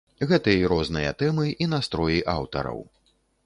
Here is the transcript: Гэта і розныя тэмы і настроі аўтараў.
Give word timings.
Гэта 0.29 0.55
і 0.59 0.63
розныя 0.71 1.11
тэмы 1.21 1.45
і 1.67 1.69
настроі 1.77 2.25
аўтараў. 2.37 2.85